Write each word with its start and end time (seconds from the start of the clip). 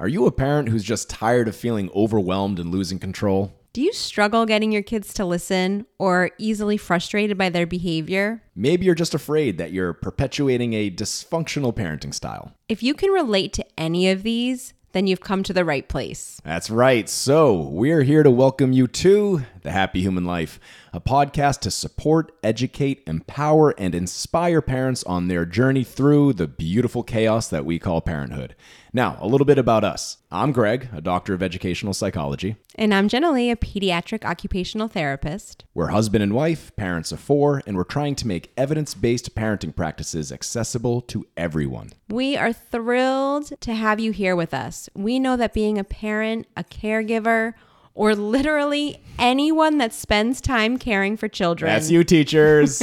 Are 0.00 0.06
you 0.06 0.26
a 0.26 0.30
parent 0.30 0.68
who's 0.68 0.84
just 0.84 1.10
tired 1.10 1.48
of 1.48 1.56
feeling 1.56 1.90
overwhelmed 1.92 2.60
and 2.60 2.70
losing 2.70 3.00
control? 3.00 3.52
Do 3.72 3.82
you 3.82 3.92
struggle 3.92 4.46
getting 4.46 4.70
your 4.70 4.82
kids 4.82 5.12
to 5.14 5.24
listen 5.24 5.86
or 5.98 6.30
easily 6.38 6.76
frustrated 6.76 7.36
by 7.36 7.48
their 7.48 7.66
behavior? 7.66 8.40
Maybe 8.54 8.86
you're 8.86 8.94
just 8.94 9.12
afraid 9.12 9.58
that 9.58 9.72
you're 9.72 9.92
perpetuating 9.92 10.72
a 10.72 10.88
dysfunctional 10.88 11.74
parenting 11.74 12.14
style. 12.14 12.52
If 12.68 12.80
you 12.80 12.94
can 12.94 13.10
relate 13.10 13.52
to 13.54 13.66
any 13.76 14.08
of 14.08 14.22
these, 14.22 14.72
then 14.92 15.06
you've 15.06 15.20
come 15.20 15.42
to 15.42 15.52
the 15.52 15.64
right 15.64 15.86
place. 15.88 16.40
That's 16.44 16.70
right. 16.70 17.08
So, 17.08 17.60
we're 17.60 18.04
here 18.04 18.22
to 18.22 18.30
welcome 18.30 18.72
you 18.72 18.86
to 18.86 19.42
The 19.62 19.70
Happy 19.70 20.00
Human 20.00 20.24
Life, 20.24 20.58
a 20.92 21.00
podcast 21.00 21.60
to 21.60 21.70
support, 21.70 22.32
educate, 22.42 23.02
empower, 23.06 23.70
and 23.78 23.94
inspire 23.94 24.62
parents 24.62 25.04
on 25.04 25.28
their 25.28 25.44
journey 25.44 25.84
through 25.84 26.32
the 26.34 26.48
beautiful 26.48 27.02
chaos 27.02 27.48
that 27.48 27.66
we 27.66 27.78
call 27.78 28.00
parenthood. 28.00 28.54
Now, 28.92 29.18
a 29.20 29.26
little 29.26 29.44
bit 29.44 29.58
about 29.58 29.84
us. 29.84 30.18
I'm 30.30 30.52
Greg, 30.52 30.88
a 30.92 31.00
doctor 31.00 31.34
of 31.34 31.42
educational 31.42 31.92
psychology. 31.92 32.56
And 32.74 32.94
I'm 32.94 33.08
Jenilee, 33.08 33.50
a 33.50 33.56
pediatric 33.56 34.24
occupational 34.24 34.88
therapist. 34.88 35.64
We're 35.74 35.88
husband 35.88 36.22
and 36.22 36.32
wife, 36.32 36.74
parents 36.76 37.12
of 37.12 37.20
four, 37.20 37.62
and 37.66 37.76
we're 37.76 37.84
trying 37.84 38.14
to 38.16 38.26
make 38.26 38.52
evidence 38.56 38.94
based 38.94 39.34
parenting 39.34 39.74
practices 39.74 40.32
accessible 40.32 41.02
to 41.02 41.26
everyone. 41.36 41.90
We 42.08 42.36
are 42.36 42.52
thrilled 42.52 43.60
to 43.60 43.74
have 43.74 44.00
you 44.00 44.12
here 44.12 44.36
with 44.36 44.54
us. 44.54 44.88
We 44.94 45.18
know 45.18 45.36
that 45.36 45.52
being 45.52 45.78
a 45.78 45.84
parent, 45.84 46.46
a 46.56 46.64
caregiver, 46.64 47.54
or 47.98 48.14
literally 48.14 49.02
anyone 49.18 49.78
that 49.78 49.92
spends 49.92 50.40
time 50.40 50.78
caring 50.78 51.16
for 51.16 51.26
children. 51.26 51.68
That's 51.68 51.90
you, 51.90 52.04
teachers. 52.04 52.80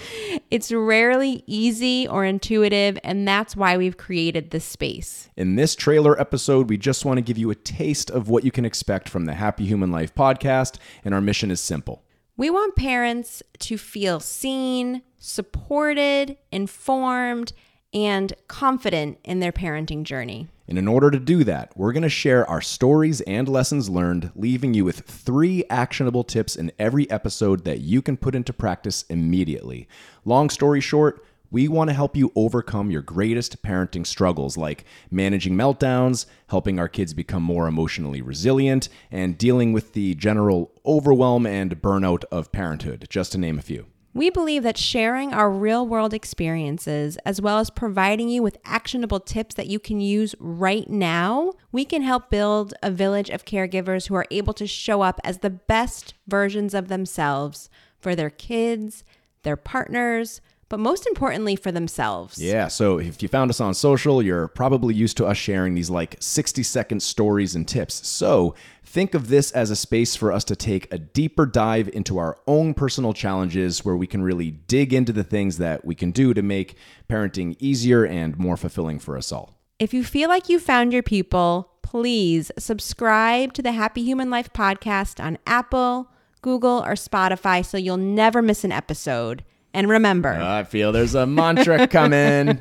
it's 0.50 0.70
rarely 0.70 1.42
easy 1.46 2.06
or 2.06 2.26
intuitive, 2.26 2.98
and 3.02 3.26
that's 3.26 3.56
why 3.56 3.78
we've 3.78 3.96
created 3.96 4.50
this 4.50 4.66
space. 4.66 5.30
In 5.38 5.56
this 5.56 5.74
trailer 5.74 6.20
episode, 6.20 6.68
we 6.68 6.76
just 6.76 7.06
want 7.06 7.16
to 7.16 7.22
give 7.22 7.38
you 7.38 7.50
a 7.50 7.54
taste 7.54 8.10
of 8.10 8.28
what 8.28 8.44
you 8.44 8.50
can 8.50 8.66
expect 8.66 9.08
from 9.08 9.24
the 9.24 9.32
Happy 9.32 9.64
Human 9.64 9.90
Life 9.90 10.14
podcast, 10.14 10.76
and 11.02 11.14
our 11.14 11.22
mission 11.22 11.50
is 11.50 11.62
simple. 11.62 12.04
We 12.36 12.50
want 12.50 12.76
parents 12.76 13.42
to 13.60 13.78
feel 13.78 14.20
seen, 14.20 15.00
supported, 15.18 16.36
informed, 16.52 17.54
and 17.94 18.34
confident 18.48 19.18
in 19.24 19.40
their 19.40 19.50
parenting 19.50 20.02
journey. 20.02 20.48
And 20.68 20.76
in 20.76 20.86
order 20.86 21.10
to 21.10 21.18
do 21.18 21.44
that, 21.44 21.72
we're 21.76 21.94
going 21.94 22.02
to 22.02 22.10
share 22.10 22.48
our 22.48 22.60
stories 22.60 23.22
and 23.22 23.48
lessons 23.48 23.88
learned, 23.88 24.30
leaving 24.36 24.74
you 24.74 24.84
with 24.84 25.00
three 25.00 25.64
actionable 25.70 26.24
tips 26.24 26.56
in 26.56 26.72
every 26.78 27.10
episode 27.10 27.64
that 27.64 27.80
you 27.80 28.02
can 28.02 28.18
put 28.18 28.34
into 28.34 28.52
practice 28.52 29.04
immediately. 29.08 29.88
Long 30.26 30.50
story 30.50 30.82
short, 30.82 31.24
we 31.50 31.68
want 31.68 31.88
to 31.88 31.94
help 31.94 32.14
you 32.14 32.30
overcome 32.36 32.90
your 32.90 33.00
greatest 33.00 33.62
parenting 33.62 34.06
struggles 34.06 34.58
like 34.58 34.84
managing 35.10 35.54
meltdowns, 35.54 36.26
helping 36.48 36.78
our 36.78 36.88
kids 36.88 37.14
become 37.14 37.42
more 37.42 37.66
emotionally 37.66 38.20
resilient, 38.20 38.90
and 39.10 39.38
dealing 39.38 39.72
with 39.72 39.94
the 39.94 40.14
general 40.16 40.70
overwhelm 40.84 41.46
and 41.46 41.80
burnout 41.80 42.24
of 42.30 42.52
parenthood, 42.52 43.06
just 43.08 43.32
to 43.32 43.38
name 43.38 43.58
a 43.58 43.62
few. 43.62 43.86
We 44.18 44.30
believe 44.30 44.64
that 44.64 44.76
sharing 44.76 45.32
our 45.32 45.48
real 45.48 45.86
world 45.86 46.12
experiences, 46.12 47.18
as 47.18 47.40
well 47.40 47.60
as 47.60 47.70
providing 47.70 48.28
you 48.28 48.42
with 48.42 48.58
actionable 48.64 49.20
tips 49.20 49.54
that 49.54 49.68
you 49.68 49.78
can 49.78 50.00
use 50.00 50.34
right 50.40 50.90
now, 50.90 51.52
we 51.70 51.84
can 51.84 52.02
help 52.02 52.28
build 52.28 52.74
a 52.82 52.90
village 52.90 53.30
of 53.30 53.44
caregivers 53.44 54.08
who 54.08 54.16
are 54.16 54.26
able 54.32 54.54
to 54.54 54.66
show 54.66 55.02
up 55.02 55.20
as 55.22 55.38
the 55.38 55.50
best 55.50 56.14
versions 56.26 56.74
of 56.74 56.88
themselves 56.88 57.70
for 58.00 58.16
their 58.16 58.28
kids, 58.28 59.04
their 59.44 59.56
partners, 59.56 60.40
but 60.68 60.78
most 60.78 61.06
importantly 61.06 61.56
for 61.56 61.72
themselves. 61.72 62.38
Yeah, 62.40 62.68
so 62.68 62.98
if 62.98 63.22
you 63.22 63.28
found 63.28 63.50
us 63.50 63.60
on 63.60 63.74
social, 63.74 64.22
you're 64.22 64.48
probably 64.48 64.94
used 64.94 65.16
to 65.18 65.26
us 65.26 65.36
sharing 65.36 65.74
these 65.74 65.90
like 65.90 66.16
60 66.20 66.62
second 66.62 67.02
stories 67.02 67.54
and 67.54 67.66
tips. 67.66 68.06
So 68.06 68.54
think 68.84 69.14
of 69.14 69.28
this 69.28 69.50
as 69.52 69.70
a 69.70 69.76
space 69.76 70.14
for 70.14 70.32
us 70.32 70.44
to 70.44 70.56
take 70.56 70.92
a 70.92 70.98
deeper 70.98 71.46
dive 71.46 71.88
into 71.92 72.18
our 72.18 72.38
own 72.46 72.74
personal 72.74 73.12
challenges 73.12 73.84
where 73.84 73.96
we 73.96 74.06
can 74.06 74.22
really 74.22 74.50
dig 74.50 74.92
into 74.92 75.12
the 75.12 75.24
things 75.24 75.58
that 75.58 75.84
we 75.84 75.94
can 75.94 76.10
do 76.10 76.34
to 76.34 76.42
make 76.42 76.76
parenting 77.08 77.56
easier 77.58 78.04
and 78.04 78.38
more 78.38 78.56
fulfilling 78.56 78.98
for 78.98 79.16
us 79.16 79.32
all. 79.32 79.54
If 79.78 79.94
you 79.94 80.04
feel 80.04 80.28
like 80.28 80.48
you 80.48 80.58
found 80.58 80.92
your 80.92 81.02
people, 81.02 81.70
please 81.82 82.50
subscribe 82.58 83.54
to 83.54 83.62
the 83.62 83.72
Happy 83.72 84.02
Human 84.02 84.28
Life 84.28 84.52
podcast 84.52 85.22
on 85.22 85.38
Apple, 85.46 86.10
Google, 86.42 86.82
or 86.84 86.92
Spotify 86.92 87.64
so 87.64 87.78
you'll 87.78 87.96
never 87.96 88.42
miss 88.42 88.64
an 88.64 88.72
episode. 88.72 89.44
And 89.78 89.88
remember, 89.88 90.32
I 90.32 90.64
feel 90.64 90.90
there's 90.90 91.14
a 91.14 91.24
mantra 91.24 91.86
coming. 91.88 92.60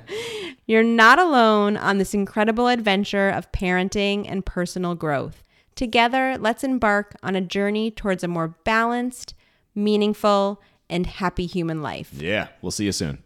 You're 0.68 0.84
not 0.84 1.18
alone 1.18 1.76
on 1.76 1.98
this 1.98 2.14
incredible 2.14 2.68
adventure 2.68 3.30
of 3.30 3.52
parenting 3.52 4.30
and 4.30 4.46
personal 4.46 4.94
growth. 4.94 5.42
Together, 5.74 6.38
let's 6.40 6.64
embark 6.64 7.16
on 7.24 7.36
a 7.36 7.42
journey 7.42 7.90
towards 7.90 8.24
a 8.24 8.28
more 8.28 8.50
balanced, 8.66 9.34
meaningful, 9.74 10.62
and 10.92 11.08
happy 11.08 11.48
human 11.48 11.82
life. 11.82 12.14
Yeah, 12.14 12.50
we'll 12.62 12.70
see 12.70 12.86
you 12.86 12.92
soon. 12.92 13.24